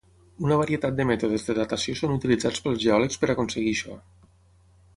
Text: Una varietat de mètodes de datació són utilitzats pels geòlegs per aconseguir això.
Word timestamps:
Una 0.45 0.55
varietat 0.59 0.95
de 0.99 1.05
mètodes 1.09 1.45
de 1.49 1.55
datació 1.59 1.95
són 1.99 2.15
utilitzats 2.15 2.63
pels 2.67 2.81
geòlegs 2.87 3.21
per 3.25 3.33
aconseguir 3.35 3.75
això. 3.77 3.99